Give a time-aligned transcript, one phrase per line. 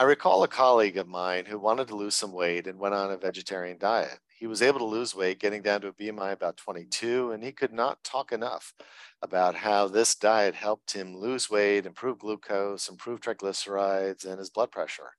[0.00, 3.10] I recall a colleague of mine who wanted to lose some weight and went on
[3.10, 4.18] a vegetarian diet.
[4.34, 7.52] He was able to lose weight, getting down to a BMI about 22, and he
[7.52, 8.72] could not talk enough
[9.20, 14.72] about how this diet helped him lose weight, improve glucose, improve triglycerides, and his blood
[14.72, 15.10] pressure.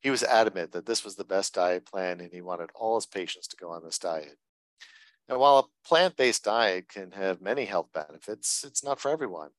[0.00, 3.04] He was adamant that this was the best diet plan, and he wanted all his
[3.04, 4.38] patients to go on this diet.
[5.28, 9.50] Now, while a plant based diet can have many health benefits, it's not for everyone.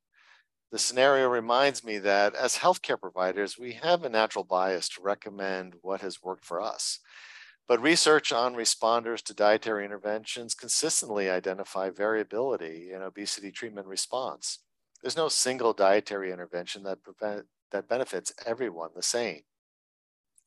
[0.72, 5.76] The scenario reminds me that as healthcare providers, we have a natural bias to recommend
[5.82, 7.00] what has worked for us.
[7.68, 14.60] But research on responders to dietary interventions consistently identify variability in obesity treatment response.
[15.02, 19.42] There's no single dietary intervention that, prevent, that benefits everyone the same.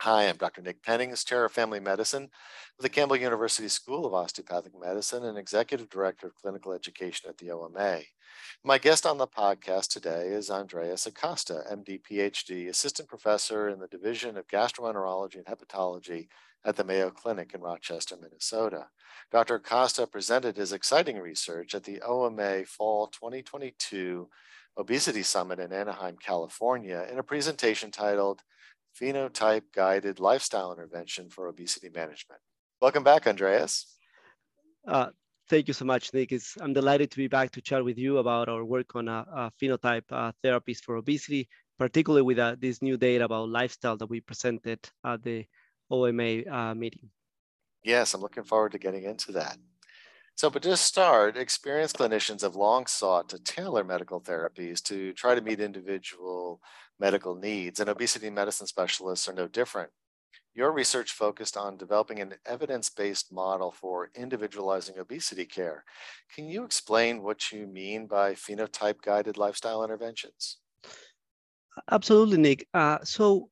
[0.04, 0.60] Hi, I'm Dr.
[0.60, 2.28] Nick Pennings, Chair of Family Medicine
[2.76, 7.38] with the Campbell University School of Osteopathic Medicine and Executive Director of Clinical Education at
[7.38, 8.00] the OMA.
[8.62, 13.88] My guest on the podcast today is Andreas Acosta, MD, PhD, Assistant Professor in the
[13.88, 16.28] Division of Gastroenterology and Hepatology
[16.66, 18.88] at the Mayo Clinic in Rochester, Minnesota.
[19.32, 19.54] Dr.
[19.54, 24.28] Acosta presented his exciting research at the OMA Fall 2022
[24.76, 28.42] Obesity Summit in Anaheim, California, in a presentation titled
[29.00, 32.40] Phenotype Guided Lifestyle Intervention for Obesity Management.
[32.80, 33.96] Welcome back, Andreas.
[34.86, 35.08] Uh,
[35.48, 36.32] thank you so much, Nick.
[36.32, 39.24] It's, I'm delighted to be back to chat with you about our work on uh,
[39.34, 44.06] uh, phenotype uh, therapies for obesity, particularly with uh, this new data about lifestyle that
[44.06, 45.44] we presented at the
[45.90, 47.10] OMA uh, meeting.
[47.82, 49.58] Yes, I'm looking forward to getting into that.
[50.36, 55.34] So, but to start, experienced clinicians have long sought to tailor medical therapies to try
[55.34, 56.60] to meet individual
[56.98, 59.90] medical needs, and obesity medicine specialists are no different.
[60.54, 65.84] Your research focused on developing an evidence based model for individualizing obesity care.
[66.34, 70.58] Can you explain what you mean by phenotype guided lifestyle interventions?
[71.90, 72.68] Absolutely, Nick.
[72.74, 73.50] Uh, so,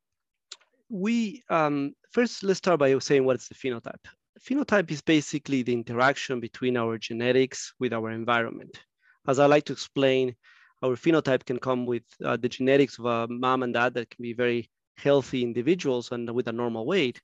[0.88, 4.04] we um, first let's start by saying what is the phenotype.
[4.40, 8.82] Phenotype is basically the interaction between our genetics with our environment.
[9.28, 10.34] As I like to explain,
[10.82, 14.22] our phenotype can come with uh, the genetics of a mom and dad that can
[14.22, 17.20] be very healthy individuals and with a normal weight.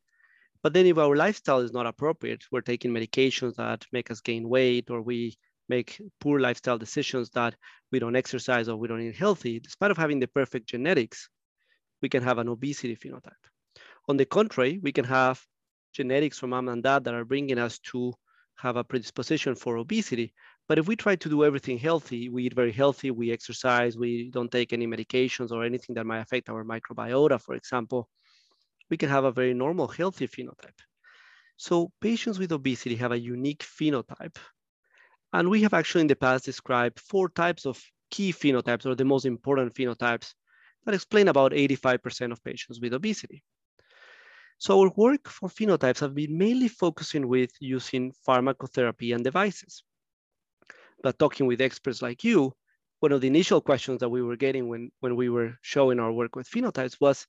[0.63, 4.49] But then if our lifestyle is not appropriate, we're taking medications that make us gain
[4.49, 5.37] weight or we
[5.69, 7.55] make poor lifestyle decisions that
[7.91, 11.29] we don't exercise or we don't eat healthy, despite of having the perfect genetics,
[12.03, 13.45] we can have an obesity phenotype.
[14.09, 15.45] On the contrary, we can have
[15.93, 18.15] genetics from mom and dad that are bringing us to
[18.57, 20.33] have a predisposition for obesity.
[20.69, 24.31] But if we try to do everything healthy, we eat very healthy, we exercise, we
[24.31, 28.09] don't take any medications or anything that might affect our microbiota, for example,
[28.91, 30.79] we can have a very normal, healthy phenotype.
[31.57, 34.37] So patients with obesity have a unique phenotype.
[35.33, 39.05] And we have actually in the past described four types of key phenotypes or the
[39.05, 40.35] most important phenotypes
[40.85, 43.43] that explain about 85% of patients with obesity.
[44.59, 49.85] So our work for phenotypes have been mainly focusing with using pharmacotherapy and devices.
[51.03, 52.53] But talking with experts like you,
[52.99, 56.13] one of the initial questions that we were getting when, when we were showing our
[56.13, 57.25] work with phenotypes was,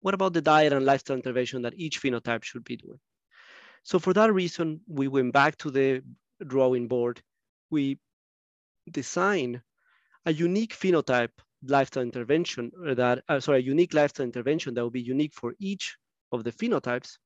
[0.00, 2.98] what about the diet and lifestyle intervention that each phenotype should be doing?
[3.82, 6.02] So for that reason, we went back to the
[6.46, 7.20] drawing board.
[7.70, 7.98] We
[8.90, 9.60] designed
[10.24, 15.02] a unique phenotype lifestyle intervention that, uh, sorry, a unique lifestyle intervention that will be
[15.02, 15.96] unique for each
[16.32, 17.16] of the phenotypes.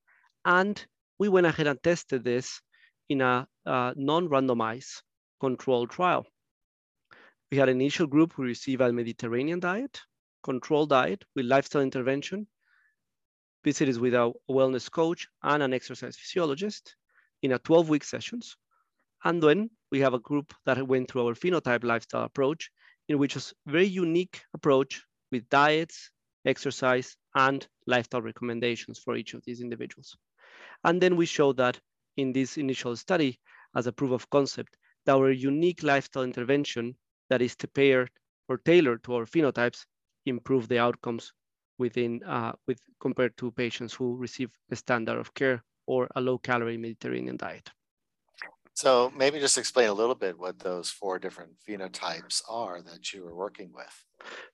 [0.44, 0.84] And
[1.18, 2.60] we went ahead and tested this
[3.08, 5.02] in a, non-randomized
[5.40, 6.26] controlled trial.
[7.50, 10.00] We had an initial group who received a Mediterranean diet,
[10.42, 12.46] controlled diet with lifestyle intervention,
[13.64, 16.96] visits with a wellness coach and an exercise physiologist
[17.42, 18.56] in a 12-week sessions.
[19.24, 22.70] And then we have a group that went through our phenotype lifestyle approach,
[23.08, 26.10] in which is very unique approach with diets,
[26.44, 30.16] exercise, and lifestyle recommendations for each of these individuals.
[30.84, 31.80] And then we showed that
[32.16, 33.38] in this initial study,
[33.74, 36.96] as a proof of concept, that our unique lifestyle intervention
[37.30, 38.10] that is paired
[38.48, 39.84] or tailored to our phenotypes
[40.26, 41.32] improve the outcomes
[41.78, 46.38] within uh, with compared to patients who receive a standard of care or a low
[46.38, 47.68] calorie Mediterranean diet.
[48.74, 53.22] So maybe just explain a little bit what those four different phenotypes are that you
[53.24, 54.04] were working with.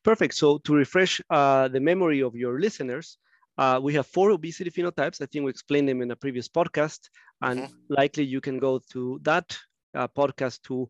[0.02, 0.34] Perfect.
[0.34, 3.18] So to refresh uh, the memory of your listeners,
[3.58, 5.20] uh, we have four obesity phenotypes.
[5.20, 7.10] I think we explained them in a previous podcast,
[7.42, 7.74] and mm-hmm.
[7.88, 9.58] likely you can go to that
[9.94, 10.88] uh, podcast to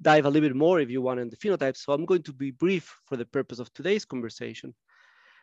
[0.00, 1.78] dive a little bit more if you want in the phenotypes.
[1.78, 4.74] So I'm going to be brief for the purpose of today's conversation.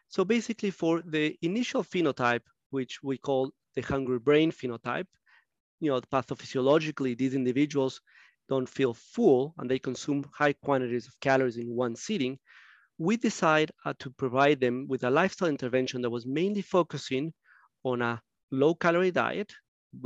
[0.07, 2.41] So basically for the initial phenotype,
[2.71, 5.07] which we call the hungry brain phenotype,
[5.79, 8.01] you know, pathophysiologically, these individuals
[8.49, 12.39] don't feel full and they consume high quantities of calories in one sitting.
[12.99, 17.33] We decided uh, to provide them with a lifestyle intervention that was mainly focusing
[17.83, 19.53] on a low calorie diet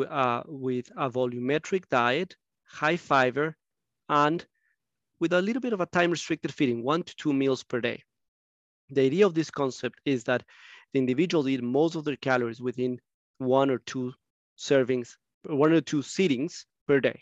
[0.07, 2.35] uh, with a volumetric diet,
[2.65, 3.57] high fiber,
[4.09, 4.45] and
[5.19, 8.01] with a little bit of a time restricted feeding, one to two meals per day.
[8.91, 10.43] The idea of this concept is that
[10.93, 12.99] the individuals eat most of their calories within
[13.39, 14.13] one or two
[14.55, 17.19] servings, one or two sittings per day,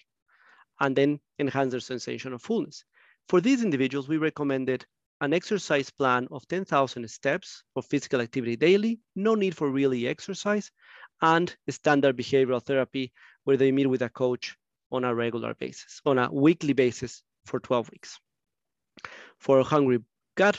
[0.82, 2.84] and then enhance their sensation of fullness.
[3.30, 4.86] For these individuals, we recommended
[5.22, 10.72] an exercise plan of 10,000 steps of physical activity daily, no need for really exercise,
[11.22, 13.12] and standard behavioral therapy
[13.44, 14.58] where they meet with a coach
[14.92, 18.20] on a regular basis, on a weekly basis for 12 weeks.
[19.38, 20.00] For hungry
[20.36, 20.58] gut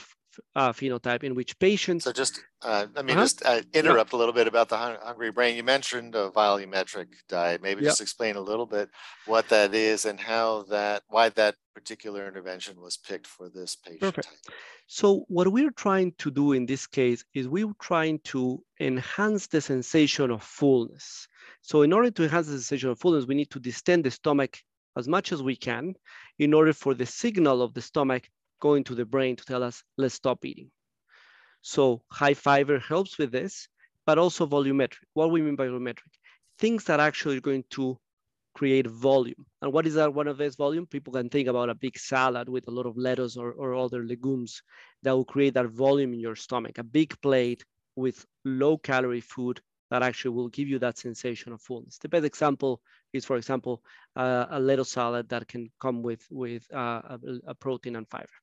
[0.55, 2.05] uh, phenotype in which patients.
[2.05, 3.23] So just uh, let me uh-huh.
[3.23, 4.17] just uh, interrupt yeah.
[4.17, 5.57] a little bit about the hungry brain.
[5.57, 7.63] You mentioned a volumetric diet.
[7.63, 8.91] Maybe just explain a little bit
[9.27, 14.01] what that is and how that, why that particular intervention was picked for this patient.
[14.01, 14.27] Perfect.
[14.27, 14.55] Type.
[14.87, 19.61] So what we're trying to do in this case is we're trying to enhance the
[19.61, 21.27] sensation of fullness.
[21.63, 24.59] So in order to enhance the sensation of fullness, we need to distend the stomach
[24.97, 25.95] as much as we can
[26.39, 28.29] in order for the signal of the stomach
[28.63, 30.71] going to the brain to tell us, let's stop eating.
[31.63, 31.83] So
[32.21, 33.69] high fiber helps with this,
[34.07, 35.05] but also volumetric.
[35.15, 36.13] What we mean by volumetric?
[36.59, 37.99] Things that actually are going to
[38.55, 39.45] create volume.
[39.61, 40.87] And what is that one of those volume?
[40.87, 44.05] People can think about a big salad with a lot of lettuce or, or other
[44.05, 44.63] legumes
[45.03, 47.65] that will create that volume in your stomach, a big plate
[47.97, 49.61] with low calorie food
[49.91, 51.99] that actually will give you that sensation of fullness.
[51.99, 52.81] The best example
[53.13, 53.83] is, for example,
[54.17, 57.19] uh, a lettuce salad that can come with, with uh, a,
[57.49, 58.37] a protein and fiber.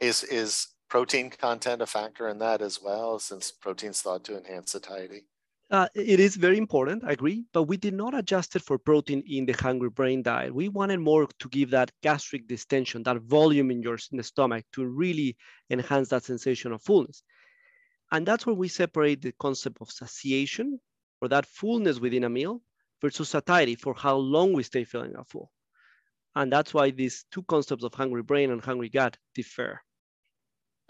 [0.00, 4.72] Is is protein content a factor in that as well, since protein's thought to enhance
[4.72, 5.26] satiety?
[5.68, 9.24] Uh, it is very important, I agree, but we did not adjust it for protein
[9.26, 10.54] in the hungry brain diet.
[10.54, 14.64] We wanted more to give that gastric distension, that volume in your in the stomach
[14.72, 15.36] to really
[15.68, 17.24] enhance that sensation of fullness.
[18.12, 20.80] And that's where we separate the concept of satiation
[21.20, 22.62] or that fullness within a meal
[23.02, 25.50] versus satiety for how long we stay feeling full.
[26.36, 29.80] And that's why these two concepts of hungry brain and hungry gut differ.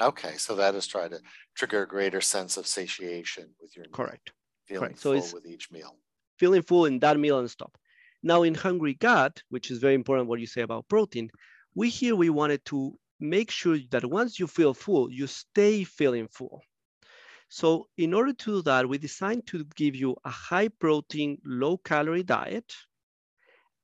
[0.00, 1.20] Okay, so that is trying to
[1.54, 3.92] trigger a greater sense of satiation with your meal.
[3.92, 4.32] correct.
[4.66, 4.98] Feeling correct.
[4.98, 5.96] full so it's with each meal.
[6.38, 7.76] Feeling full in that meal and stop.
[8.22, 11.30] Now in hungry gut, which is very important what you say about protein,
[11.74, 16.28] we here we wanted to make sure that once you feel full, you stay feeling
[16.28, 16.62] full.
[17.48, 21.78] So in order to do that, we designed to give you a high protein, low
[21.78, 22.74] calorie diet.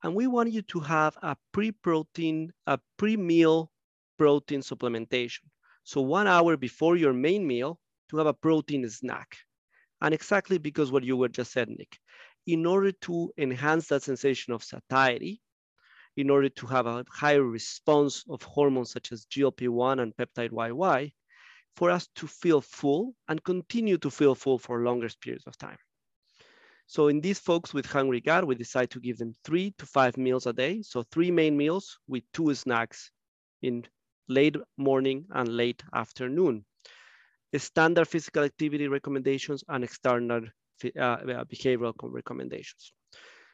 [0.03, 3.71] And we want you to have a pre-protein, a pre-meal
[4.17, 5.45] protein supplementation.
[5.83, 9.37] So one hour before your main meal to have a protein snack.
[10.01, 11.97] And exactly because what you were just said, Nick,
[12.45, 15.41] in order to enhance that sensation of satiety,
[16.15, 21.11] in order to have a higher response of hormones such as GLP-1 and peptide YY,
[21.75, 25.77] for us to feel full and continue to feel full for longer periods of time.
[26.85, 30.17] So in these folks with hungry gut, we decide to give them three to five
[30.17, 30.81] meals a day.
[30.83, 33.09] So three main meals with two snacks
[33.61, 33.85] in
[34.27, 36.65] late morning and late afternoon.
[37.55, 40.41] Standard physical activity recommendations and external
[40.97, 42.93] uh, uh, behavioral recommendations.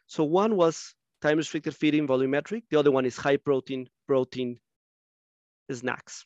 [0.08, 2.64] So one was time restricted feeding volumetric.
[2.70, 4.60] The other one is high protein, protein
[5.72, 6.26] snacks.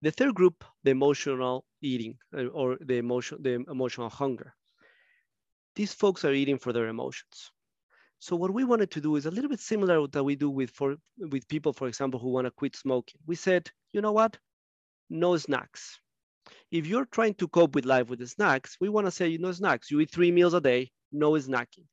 [0.00, 4.54] The third group, the emotional eating uh, or the emotion, the emotional hunger.
[5.76, 7.50] These folks are eating for their emotions.
[8.22, 10.70] So what we wanted to do is a little bit similar that we do with
[10.70, 13.20] for with people, for example, who want to quit smoking.
[13.26, 14.38] We said, you know what?
[15.10, 15.98] No snacks.
[16.70, 19.40] If you're trying to cope with life with the snacks, we want to say, you
[19.40, 19.90] know, snacks.
[19.90, 21.86] You eat three meals a day, no snacking.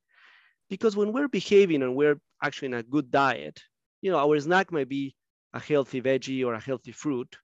[0.69, 3.59] Because when we're behaving and we're actually in a good diet,
[4.03, 5.15] you know, our snack might be
[5.53, 7.38] a healthy veggie or a healthy fruit.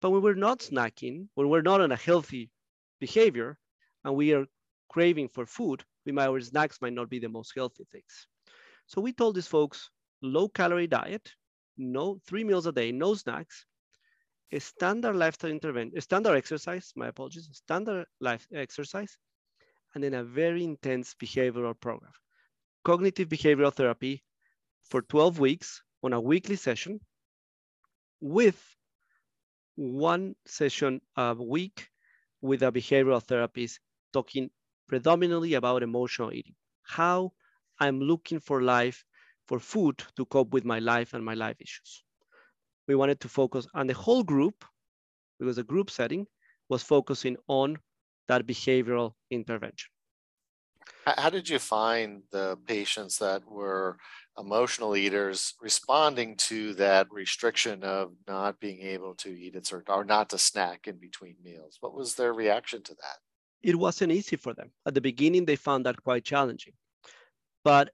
[0.00, 2.50] But when we're not snacking, when we're not on a healthy
[3.00, 3.58] behavior
[4.02, 4.46] and we are
[4.88, 8.26] craving for food, we might, our snacks might not be the most healthy things.
[8.86, 9.90] So we told these folks,
[10.22, 11.32] low calorie diet,
[11.76, 13.66] no three meals a day, no snacks,
[14.52, 19.16] a standard lifestyle intervention, standard exercise, my apologies, standard life exercise,
[19.94, 22.12] and then a very intense behavioral program.
[22.84, 24.22] Cognitive behavioral therapy
[24.90, 27.00] for 12 weeks on a weekly session
[28.20, 28.60] with
[29.76, 31.88] one session a week
[32.40, 33.80] with a behavioral therapist
[34.12, 34.50] talking
[34.92, 37.32] predominantly about emotional eating, how
[37.80, 39.04] I'm looking for life,
[39.48, 42.04] for food to cope with my life and my life issues.
[42.88, 44.66] We wanted to focus on the whole group,
[45.38, 46.26] because the group setting
[46.68, 47.78] was focusing on
[48.28, 49.90] that behavioral intervention.
[51.06, 53.98] How did you find the patients that were
[54.38, 60.04] emotional eaters responding to that restriction of not being able to eat at certain or
[60.04, 61.78] not to snack in between meals?
[61.80, 63.18] What was their reaction to that?
[63.62, 64.72] It wasn't easy for them.
[64.86, 66.74] At the beginning, they found that quite challenging.
[67.64, 67.92] But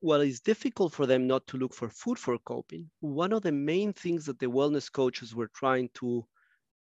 [0.00, 3.52] while it's difficult for them not to look for food for coping, one of the
[3.52, 6.26] main things that the wellness coaches were trying to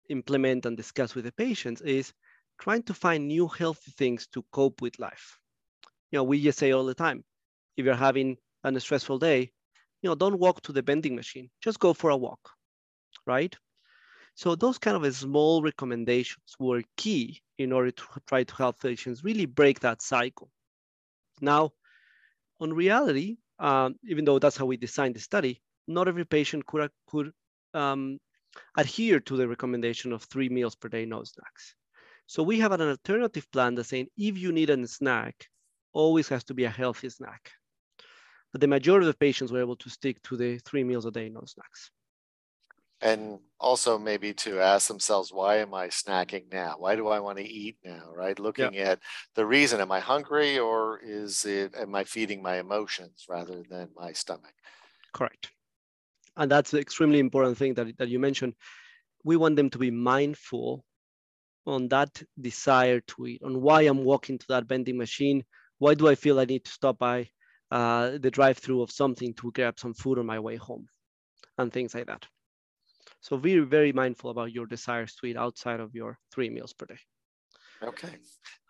[0.08, 2.12] implement and discuss with the patients is
[2.60, 5.38] trying to find new healthy things to cope with life.
[6.10, 7.24] You know, we just say all the time,
[7.76, 9.52] if you're having a stressful day,
[10.02, 12.50] you know, don't walk to the vending machine, just go for a walk,
[13.26, 13.54] right?
[14.34, 19.22] So those kind of small recommendations were key in order to try to help patients
[19.22, 20.50] really break that cycle.
[21.40, 21.72] Now,
[22.60, 26.90] on reality, um, even though that's how we designed the study, not every patient could,
[27.06, 27.32] could
[27.74, 28.18] um,
[28.76, 31.74] adhere to the recommendation of three meals per day, no snacks.
[32.26, 35.48] So we have an alternative plan that's saying if you need a snack,
[35.92, 37.50] always has to be a healthy snack.
[38.52, 41.10] But the majority of the patients were able to stick to the three meals a
[41.10, 41.90] day, no snacks.
[43.02, 46.76] And also maybe to ask themselves, why am I snacking now?
[46.78, 48.12] Why do I want to eat now?
[48.14, 48.38] Right?
[48.38, 49.00] Looking at
[49.34, 53.88] the reason, am I hungry or is it, am I feeding my emotions rather than
[53.96, 54.54] my stomach?
[55.12, 55.50] Correct.
[56.36, 58.54] And that's the extremely important thing that, that you mentioned.
[59.24, 60.84] We want them to be mindful
[61.66, 65.44] on that desire to eat, on why I'm walking to that vending machine.
[65.78, 67.28] Why do I feel I need to stop by
[67.70, 70.86] uh, the drive-through of something to grab some food on my way home,
[71.58, 72.26] and things like that.
[73.20, 76.86] So be very mindful about your desires to eat outside of your three meals per
[76.86, 76.98] day.
[77.82, 78.16] Okay.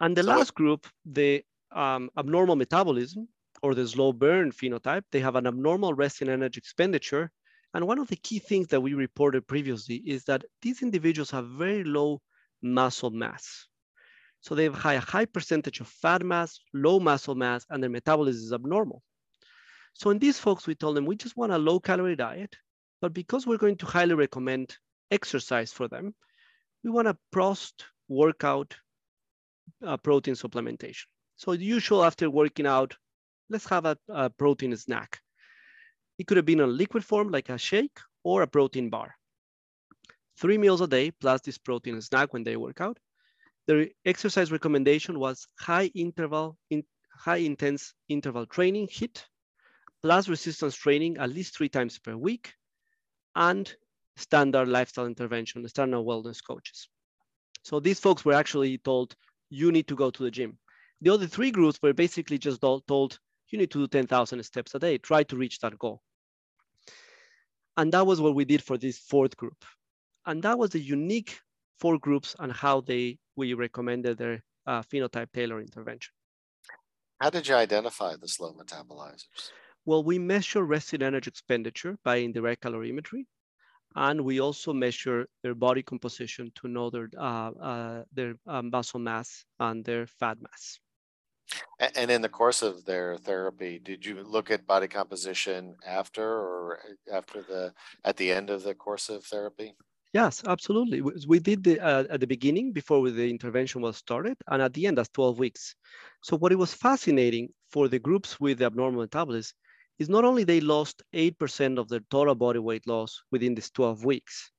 [0.00, 3.28] And the so last group, the um, abnormal metabolism
[3.62, 7.30] or the slow burn phenotype, they have an abnormal resting energy expenditure.
[7.74, 11.46] And one of the key things that we reported previously is that these individuals have
[11.46, 12.20] very low
[12.62, 13.66] muscle mass.
[14.40, 18.42] So they have a high percentage of fat mass, low muscle mass, and their metabolism
[18.42, 19.02] is abnormal.
[19.92, 22.56] So in these folks, we told them we just want a low calorie diet,
[23.00, 24.76] but because we're going to highly recommend
[25.10, 26.14] exercise for them,
[26.84, 28.76] we want a post workout
[29.86, 31.04] uh, protein supplementation.
[31.36, 32.96] So usual after working out,
[33.48, 35.20] let's have a, a protein snack.
[36.18, 39.14] It could have been a liquid form like a shake or a protein bar.
[40.38, 42.98] Three meals a day plus this protein snack when they work out
[43.70, 46.82] the exercise recommendation was high interval, in,
[47.14, 49.24] high intense interval training, HIIT,
[50.02, 52.54] plus resistance training at least three times per week,
[53.34, 53.74] and
[54.16, 56.88] standard lifestyle intervention, standard wellness coaches.
[57.62, 59.14] So these folks were actually told,
[59.50, 60.58] you need to go to the gym.
[61.00, 63.18] The other three groups were basically just told,
[63.48, 66.02] you need to do 10,000 steps a day, try to reach that goal.
[67.76, 69.64] And that was what we did for this fourth group.
[70.26, 71.40] And that was a unique
[71.78, 76.12] four groups and how they we recommended their uh, phenotype tailor intervention.
[77.20, 79.50] How did you identify the slow metabolizers?
[79.84, 83.26] Well, we measure resting energy expenditure by indirect calorimetry,
[83.96, 89.00] and we also measure their body composition to know their uh, uh, their um, muscle
[89.00, 90.80] mass and their fat mass.
[91.80, 96.80] And in the course of their therapy, did you look at body composition after or
[97.10, 99.74] after the at the end of the course of therapy?
[100.12, 101.00] Yes, absolutely.
[101.02, 104.86] We did the, uh, at the beginning before the intervention was started, and at the
[104.86, 105.76] end, that's 12 weeks.
[106.22, 109.56] So what it was fascinating for the groups with the abnormal metabolism
[110.00, 114.04] is not only they lost 8% of their total body weight loss within these 12
[114.04, 114.50] weeks,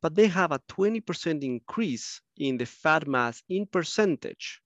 [0.00, 4.60] but they have a 20% increase in the fat mass in percentage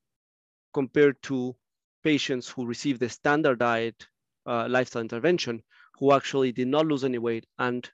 [0.74, 1.56] compared to
[2.04, 4.06] patients who received the standard diet
[4.46, 5.62] uh, lifestyle intervention
[5.98, 7.90] who actually did not lose any weight and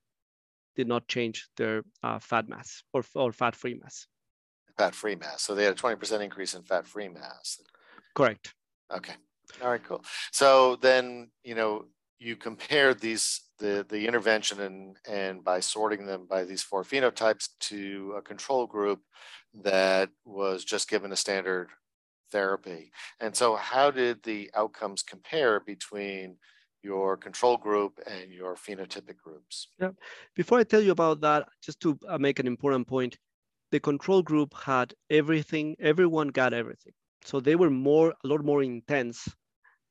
[0.75, 4.09] did not change their uh, fat mass or, or fat-free mass.
[4.77, 5.43] Fat-free mass.
[5.43, 7.61] So they had a 20% increase in fat-free mass.
[8.15, 8.55] Correct.
[8.93, 9.15] Okay.
[9.63, 10.05] All right, cool.
[10.33, 11.87] So then, you know,
[12.19, 17.49] you compared these the the intervention and and by sorting them by these four phenotypes
[17.61, 19.01] to a control group
[19.63, 21.69] that was just given a standard
[22.33, 22.91] therapy.
[23.21, 26.37] And so how did the outcomes compare between
[26.87, 29.69] your control group and your phenotypic groups.
[29.79, 29.91] Yeah.
[30.35, 33.19] Before I tell you about that, just to uh, make an important point,
[33.73, 36.93] the control group had everything, everyone got everything.
[37.27, 39.29] So they were more, a lot more intense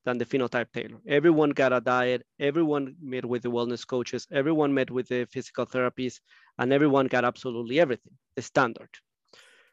[0.06, 1.00] than the phenotype tailor.
[1.06, 5.66] Everyone got a diet, everyone met with the wellness coaches, everyone met with the physical
[5.66, 6.20] therapists,
[6.58, 8.88] and everyone got absolutely everything, the standard.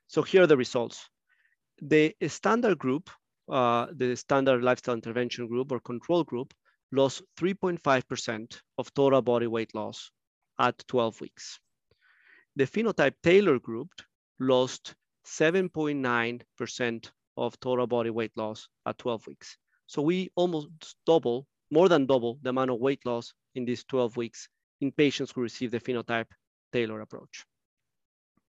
[0.07, 1.07] So here are the results.
[1.81, 3.09] The standard group,
[3.47, 6.53] uh, the standard lifestyle intervention group or control group,
[6.91, 10.11] lost 3.5% of total body weight loss
[10.59, 11.59] at 12 weeks.
[12.57, 13.89] The phenotype tailor group
[14.37, 19.57] lost 7.9% of total body weight loss at 12 weeks.
[19.87, 20.69] So we almost
[21.05, 24.47] double, more than double the amount of weight loss in these 12 weeks
[24.81, 26.27] in patients who receive the phenotype
[26.71, 27.45] tailor approach.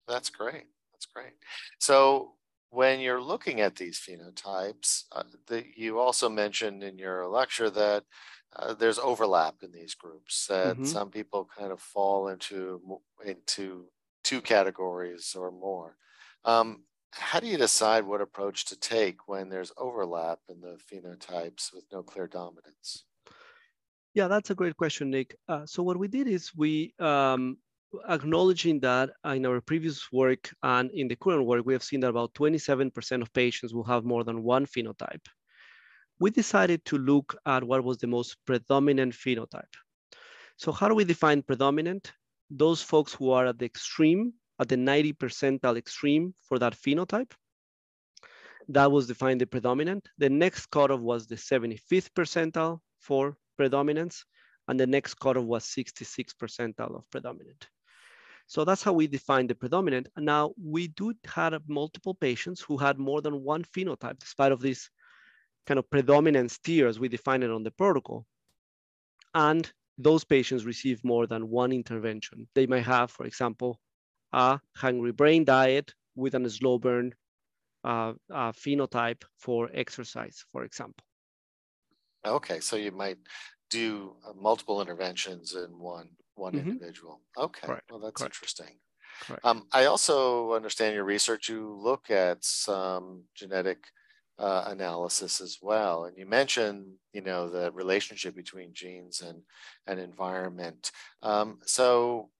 [0.06, 0.64] That's great.
[0.92, 1.32] That's great.
[1.78, 2.32] So
[2.70, 8.04] when you're looking at these phenotypes, uh, the, you also mentioned in your lecture that
[8.56, 10.46] uh, there's overlap in these groups.
[10.48, 10.84] That mm-hmm.
[10.84, 13.86] some people kind of fall into into
[14.24, 15.96] two categories or more.
[16.44, 21.72] Um, how do you decide what approach to take when there's overlap in the phenotypes
[21.72, 23.04] with no clear dominance?
[24.14, 25.36] Yeah, that's a great question, Nick.
[25.48, 27.58] Uh, so what we did is we, um,
[28.08, 32.10] acknowledging that in our previous work and in the current work, we have seen that
[32.10, 35.26] about 27% of patients will have more than one phenotype.
[36.18, 39.74] We decided to look at what was the most predominant phenotype.
[40.56, 42.12] So how do we define predominant?
[42.50, 47.32] Those folks who are at the extreme, at the 90 percentile extreme for that phenotype.
[48.68, 50.06] That was defined the predominant.
[50.18, 54.24] The next cutoff was the 75th percentile for predominance,
[54.68, 57.68] and the next cutoff was 66 percentile of predominant.
[58.46, 60.08] So that's how we define the predominant.
[60.16, 64.60] And now we do have multiple patients who had more than one phenotype, despite of
[64.60, 64.90] these
[65.66, 68.26] kind of predominance tiers we define it on the protocol.
[69.34, 72.48] And those patients receive more than one intervention.
[72.54, 73.80] They might have, for example,
[74.32, 77.14] a hungry brain diet with a slow burn
[77.84, 81.04] uh, uh, phenotype for exercise, for example.
[82.26, 83.18] Okay, so you might
[83.70, 86.70] do uh, multiple interventions in one one mm-hmm.
[86.70, 87.20] individual.
[87.36, 87.90] Okay, Correct.
[87.90, 88.36] well that's Correct.
[88.36, 88.78] interesting.
[89.44, 91.48] Um, I also understand your research.
[91.48, 93.84] You look at some genetic
[94.38, 99.42] uh, analysis as well, and you mentioned, you know, the relationship between genes and
[99.86, 100.90] and environment.
[101.22, 102.30] Um, so,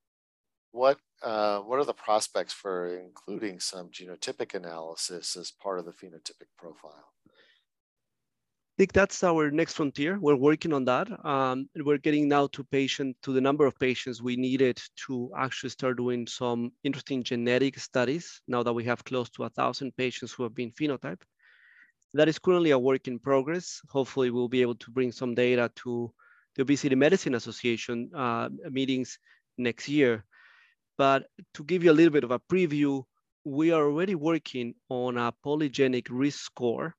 [0.72, 5.92] what uh, what are the prospects for including some genotypic analysis as part of the
[5.92, 7.04] phenotypic profile?
[7.28, 10.18] I think that's our next frontier.
[10.18, 11.08] We're working on that.
[11.26, 15.68] Um, we're getting now to patient to the number of patients we needed to actually
[15.68, 18.40] start doing some interesting genetic studies.
[18.48, 21.22] Now that we have close to a thousand patients who have been phenotyped,
[22.14, 23.82] that is currently a work in progress.
[23.90, 26.10] Hopefully, we'll be able to bring some data to
[26.56, 29.18] the Obesity Medicine Association uh, meetings
[29.58, 30.24] next year.
[31.00, 33.04] But to give you a little bit of a preview,
[33.42, 36.94] we are already working on a polygenic risk score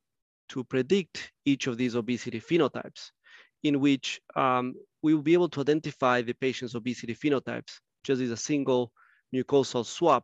[0.50, 3.12] to predict each of these obesity phenotypes,
[3.62, 8.32] in which um, we will be able to identify the patient's obesity phenotypes just as
[8.32, 8.92] a single
[9.36, 10.24] mucosal swab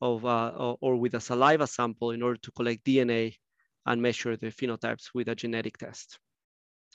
[0.00, 3.34] of, uh, or with a saliva sample in order to collect DNA
[3.84, 6.20] and measure the phenotypes with a genetic test.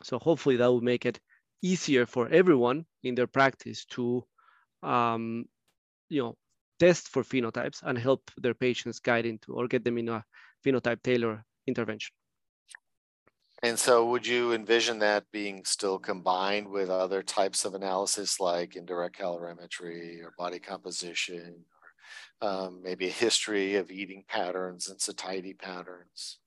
[0.03, 1.19] So hopefully that will make it
[1.61, 4.23] easier for everyone in their practice to
[4.83, 5.47] um,
[6.09, 6.35] you know,
[6.79, 10.23] test for phenotypes and help their patients guide into or get them in a
[10.65, 12.13] phenotype tailor intervention.
[13.63, 18.75] And so would you envision that being still combined with other types of analysis like
[18.75, 21.65] indirect calorimetry or body composition
[22.41, 26.37] or um, maybe a history of eating patterns and satiety patterns?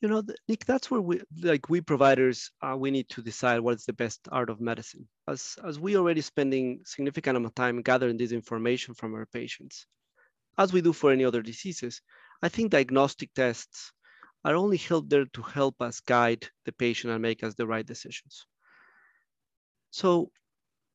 [0.00, 3.86] You know, Nick, that's where we, like we providers, uh, we need to decide what's
[3.86, 5.08] the best art of medicine.
[5.26, 9.86] As, as we already spending significant amount of time gathering this information from our patients,
[10.58, 12.02] as we do for any other diseases,
[12.42, 13.92] I think diagnostic tests
[14.44, 17.84] are only help there to help us guide the patient and make us the right
[17.84, 18.46] decisions.
[19.90, 20.30] So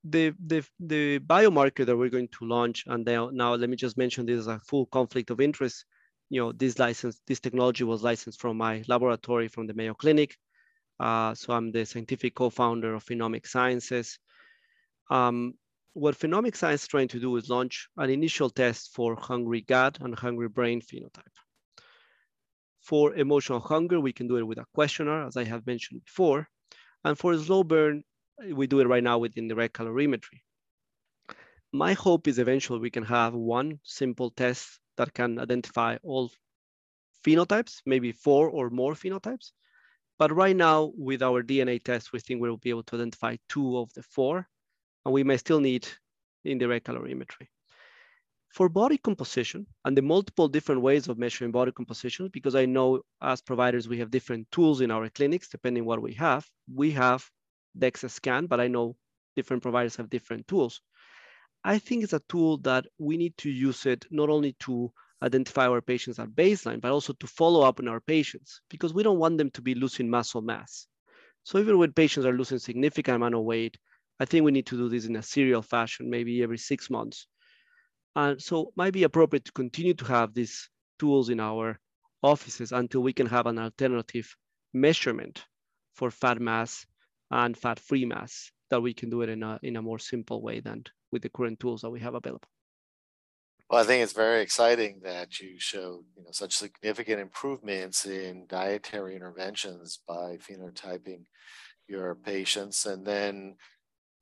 [0.04, 3.98] the, the, the biomarker that we're going to launch, and now, now let me just
[3.98, 5.86] mention this is a full conflict of interest,
[6.32, 10.38] you know, this license, this technology was licensed from my laboratory from the Mayo Clinic.
[10.98, 14.17] Uh, so I'm the scientific co-founder of Phenomic Sciences.
[15.10, 15.56] Um,
[15.91, 19.98] what Phenomic Science is trying to do is launch an initial test for hungry gut
[20.00, 21.36] and hungry brain phenotype.
[22.80, 26.48] For emotional hunger, we can do it with a questionnaire, as I have mentioned before.
[27.04, 28.04] And for slow burn,
[28.54, 30.39] we do it right now with indirect calorimetry.
[31.74, 36.32] My hope is eventually we can have one simple test that can identify all
[37.25, 39.51] phenotypes, maybe four or more phenotypes.
[40.17, 43.77] But right now, with our DNA test, we think we'll be able to identify two
[43.77, 44.47] of the four,
[45.06, 45.88] and we may still need
[46.43, 47.47] indirect calorimetry.
[48.49, 53.01] For body composition and the multiple different ways of measuring body composition, because I know
[53.21, 56.45] as providers, we have different tools in our clinics, depending what we have.
[56.71, 57.25] We have
[57.80, 58.97] DEXA scan, but I know
[59.38, 60.82] different providers have different tools.
[61.63, 65.67] I think it's a tool that we need to use it not only to identify
[65.67, 69.19] our patients at baseline, but also to follow up on our patients because we don't
[69.19, 70.88] want them to be losing muscle mass.
[71.43, 73.78] So even when patients are losing significant amount of weight,
[74.19, 77.28] I think we need to do this in a serial fashion, maybe every six months.
[78.15, 81.80] And so might be appropriate to continue to have these tools in our
[82.24, 84.36] offices until we can have an alternative
[84.74, 85.45] measurement
[85.93, 86.86] for fat mass
[87.30, 90.60] and fat-free mass that we can do it in a, in a more simple way
[90.60, 92.47] than with the current tools that we have available.
[93.69, 98.45] Well, I think it's very exciting that you showed, you know, such significant improvements in
[98.47, 101.24] dietary interventions by phenotyping
[101.88, 103.56] your patients, and then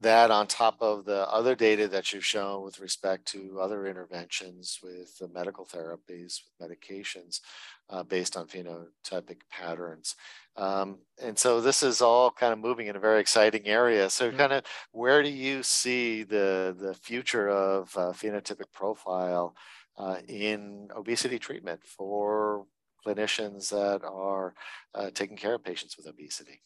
[0.02, 4.80] that on top of the other data that you've shown with respect to other interventions
[4.82, 7.42] with the medical therapies, with medications
[7.90, 10.16] uh, based on phenotypic patterns.
[10.56, 14.10] Um, and so this is all kind of moving in a very exciting area.
[14.10, 19.56] So kind of where do you see the, the future of uh, phenotypic profile
[19.98, 22.66] uh, in obesity treatment for
[23.06, 24.54] clinicians that are
[24.96, 26.62] uh, taking care of patients with obesity?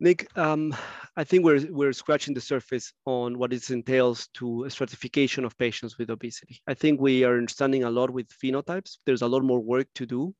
[0.00, 0.74] Nick, um,
[1.16, 5.98] I think we're, we're scratching the surface on what it entails to stratification of patients
[5.98, 6.60] with obesity.
[6.66, 8.98] I think we are understanding a lot with phenotypes.
[9.06, 10.34] There's a lot more work to do.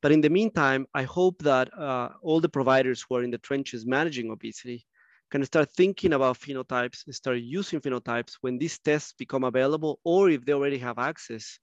[0.00, 3.38] But in the meantime, I hope that uh, all the providers who are in the
[3.38, 4.86] trenches managing obesity
[5.30, 10.30] can start thinking about phenotypes, and start using phenotypes when these tests become available, or
[10.30, 11.58] if they already have access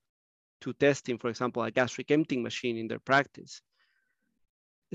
[0.61, 3.61] to testing, for example, a gastric emptying machine in their practice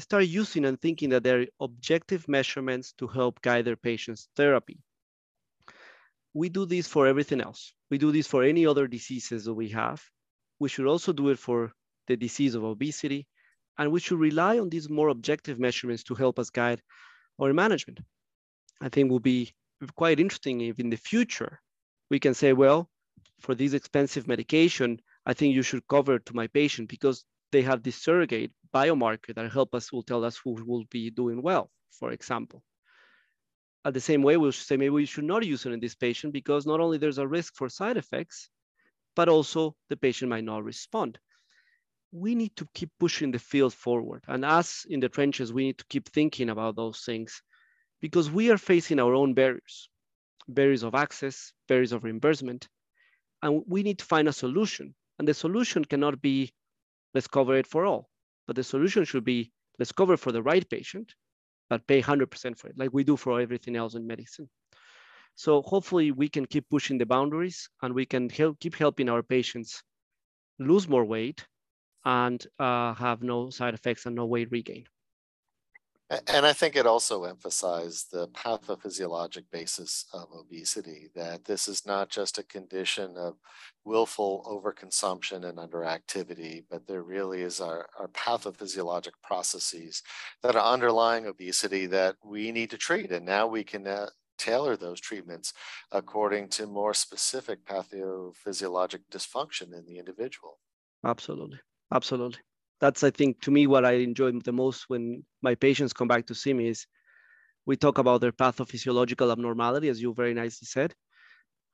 [0.02, 4.78] start using and thinking that they're objective measurements to help guide their patients' therapy.
[6.34, 7.72] We do this for everything else.
[7.90, 10.02] We do this for any other diseases that we have.
[10.58, 11.72] We should also do it for
[12.08, 13.26] the disease of obesity,
[13.78, 16.82] and we should rely on these more objective measurements to help us guide
[17.38, 18.00] our management.
[18.80, 19.52] I think will be
[19.94, 21.60] quite interesting if in the future
[22.10, 22.90] we can say, well,
[23.40, 27.82] for this expensive medication, I think you should cover to my patient because they have
[27.82, 32.12] this surrogate biomarker that help us will tell us who will be doing well, for
[32.12, 32.62] example.
[33.84, 36.32] At the same way, we'll say maybe we should not use it in this patient
[36.32, 38.50] because not only there's a risk for side effects,
[39.14, 41.18] but also the patient might not respond.
[42.12, 44.24] We need to keep pushing the field forward.
[44.26, 47.42] And us in the trenches, we need to keep thinking about those things
[48.00, 49.88] because we are facing our own barriers,
[50.48, 52.68] barriers of access, barriers of reimbursement,
[53.42, 54.94] and we need to find a solution.
[55.18, 56.52] And the solution cannot be
[57.14, 58.10] let's cover it for all.
[58.46, 61.14] But the solution should be let's cover for the right patient,
[61.68, 64.48] but pay 100% for it, like we do for everything else in medicine.
[65.34, 69.22] So hopefully we can keep pushing the boundaries and we can help, keep helping our
[69.22, 69.82] patients
[70.58, 71.46] lose more weight
[72.04, 74.84] and uh, have no side effects and no weight regain.
[76.08, 82.10] And I think it also emphasized the pathophysiologic basis of obesity, that this is not
[82.10, 83.34] just a condition of
[83.84, 90.04] willful overconsumption and underactivity, but there really is our, our pathophysiologic processes
[90.44, 93.10] that are underlying obesity that we need to treat.
[93.10, 94.06] And now we can uh,
[94.38, 95.54] tailor those treatments
[95.90, 100.60] according to more specific pathophysiologic dysfunction in the individual.
[101.04, 101.58] Absolutely.
[101.92, 102.38] Absolutely
[102.80, 106.26] that's I think to me what I enjoy the most when my patients come back
[106.26, 106.86] to see me is
[107.66, 110.94] we talk about their pathophysiological abnormality, as you very nicely said,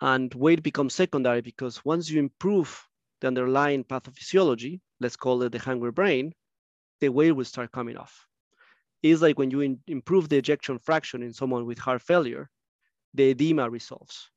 [0.00, 2.86] and weight becomes secondary because once you improve
[3.20, 6.32] the underlying pathophysiology, let's call it the hungry brain,
[7.00, 8.26] the weight will start coming off.
[9.02, 12.48] It's like when you in, improve the ejection fraction in someone with heart failure,
[13.14, 14.30] the edema resolves.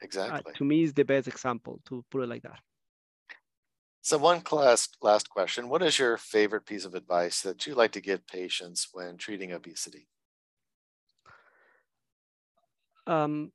[0.00, 0.52] Exactly.
[0.52, 2.60] Uh, to me, is the best example to put it like that.
[4.08, 5.68] So one last, last question.
[5.68, 9.52] What is your favorite piece of advice that you like to give patients when treating
[9.52, 10.08] obesity?
[13.06, 13.52] Um,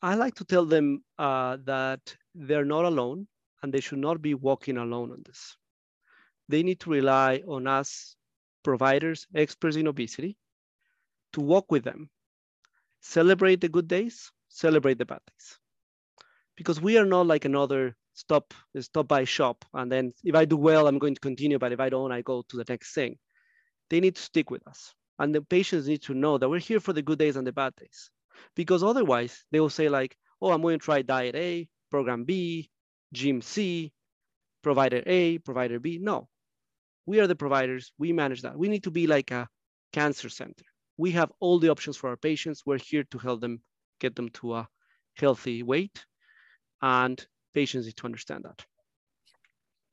[0.00, 3.28] I like to tell them uh, that they're not alone
[3.62, 5.58] and they should not be walking alone on this.
[6.48, 8.16] They need to rely on us
[8.62, 10.38] providers, experts in obesity,
[11.34, 12.08] to walk with them,
[13.02, 15.58] celebrate the good days, celebrate the bad days.
[16.56, 20.56] Because we are not like another stop stop by shop and then if i do
[20.56, 23.16] well i'm going to continue but if i don't i go to the next thing.
[23.90, 24.94] They need to stick with us.
[25.18, 27.52] And the patients need to know that we're here for the good days and the
[27.52, 28.10] bad days.
[28.54, 32.70] Because otherwise they will say like oh i'm going to try diet a program b
[33.12, 33.92] gym c
[34.62, 35.98] provider a provider b.
[36.00, 36.28] No.
[37.06, 37.92] We are the providers.
[37.98, 38.56] We manage that.
[38.56, 39.48] We need to be like a
[39.92, 40.64] cancer center.
[40.96, 42.62] We have all the options for our patients.
[42.64, 43.62] We're here to help them
[44.00, 44.68] get them to a
[45.16, 46.04] healthy weight.
[46.80, 48.64] And patients need to understand that.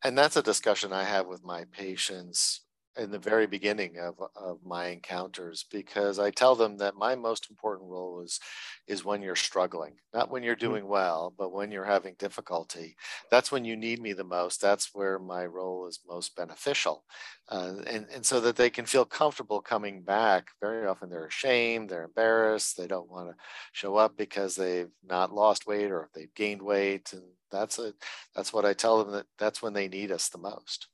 [0.04, 2.62] And that's a discussion I have with my patients
[2.98, 7.50] in the very beginning of, of my encounters because I tell them that my most
[7.50, 8.40] important role is
[8.88, 10.68] is when you're struggling, not when you're mm-hmm.
[10.68, 12.96] doing well, but when you're having difficulty.
[13.30, 14.62] That's when you need me the most.
[14.62, 17.04] That's where my role is most beneficial.
[17.50, 20.50] Uh, and, and so that they can feel comfortable coming back.
[20.62, 23.36] Very often they're ashamed, they're embarrassed, they don't want to
[23.74, 27.12] show up because they've not lost weight or they've gained weight.
[27.14, 27.94] And that's a
[28.36, 30.88] that's what I tell them that that's when they need us the most.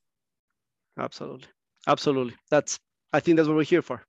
[0.97, 1.47] Absolutely.
[1.87, 2.35] Absolutely.
[2.49, 2.79] That's
[3.11, 4.03] I think that's what we're here for.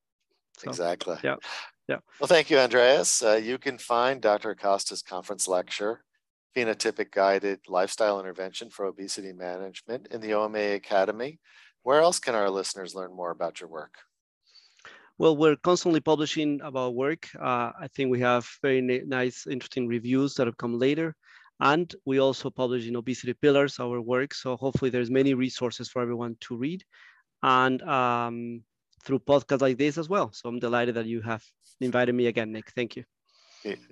[0.59, 1.17] So, exactly.
[1.23, 1.37] Yeah.
[1.89, 1.99] Yeah.
[2.19, 3.23] Well, thank you, Andreas.
[3.23, 4.55] Uh, you can find Dr.
[4.55, 6.03] Acosta's conference lecture,
[6.57, 11.39] Phenotypic Guided Lifestyle Intervention for Obesity Management in the OMA Academy.
[11.83, 13.97] Where else can our listeners learn more about your work?
[15.19, 17.29] Well, we're constantly publishing about work.
[17.39, 21.15] Uh, I think we have very nice, interesting reviews that have come later.
[21.61, 24.33] And we also publish in Obesity Pillars, our work.
[24.33, 26.83] So hopefully there's many resources for everyone to read
[27.45, 28.63] and um,
[29.05, 30.33] through podcasts like this as well.
[30.33, 31.45] So I'm delighted that you have
[31.81, 32.71] invited me again, Nick.
[32.71, 33.05] Thank you.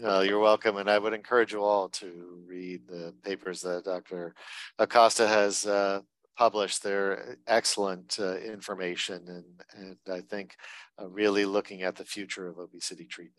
[0.02, 0.78] Uh, you're welcome.
[0.78, 4.34] And I would encourage you all to read the papers that Dr.
[4.78, 6.00] Acosta has uh,
[6.36, 6.82] published.
[6.82, 9.44] They're excellent uh, information and,
[9.76, 10.56] and I think
[11.00, 13.36] uh, really looking at the future of obesity treatment.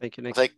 [0.00, 0.34] Thank you, Nick.
[0.34, 0.52] Thank,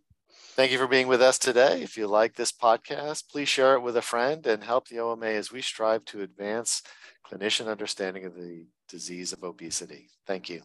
[0.55, 1.81] thank you for being with us today.
[1.81, 5.25] If you like this podcast, please share it with a friend and help the OMA
[5.25, 6.81] as we strive to advance
[7.29, 10.09] clinician understanding of the disease of obesity.
[10.25, 10.61] Thank you.